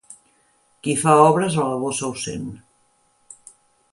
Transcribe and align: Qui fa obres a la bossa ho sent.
Qui 0.87 0.95
fa 1.01 1.13
obres 1.25 1.59
a 1.63 1.67
la 1.73 1.77
bossa 1.85 2.03
ho 2.09 2.11
sent. 2.23 2.49